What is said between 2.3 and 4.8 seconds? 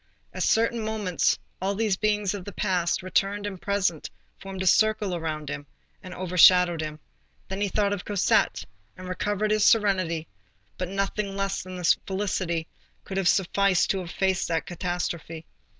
of the past, returned and present, formed a